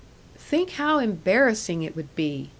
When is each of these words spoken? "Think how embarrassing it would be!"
"Think 0.39 0.71
how 0.71 0.97
embarrassing 0.97 1.83
it 1.83 1.95
would 1.95 2.15
be!" 2.15 2.49